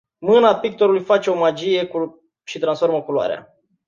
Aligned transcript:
Mâna 0.21 0.55
pictorului 0.59 1.03
face 1.03 1.29
o 1.29 1.37
magie 1.37 1.89
și 2.43 2.59
transformă 2.59 3.01
culoarea. 3.01 3.59